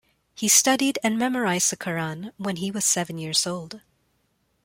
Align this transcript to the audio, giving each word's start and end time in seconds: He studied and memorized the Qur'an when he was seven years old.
He 0.33 0.47
studied 0.47 0.97
and 1.03 1.15
memorized 1.19 1.71
the 1.71 1.77
Qur'an 1.77 2.33
when 2.37 2.55
he 2.55 2.71
was 2.71 2.85
seven 2.85 3.19
years 3.19 3.45
old. 3.45 3.81